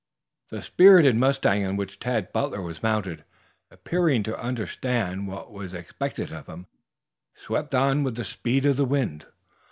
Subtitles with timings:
[0.49, 3.23] The spirited mustang on which Tad Butler was mounted,
[3.69, 6.65] appearing to understand what was expected of him,
[7.35, 9.27] swept on with the speed of the wind.